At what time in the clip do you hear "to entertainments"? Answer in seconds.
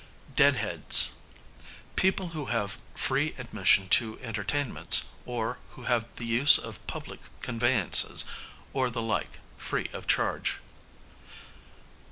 3.87-5.09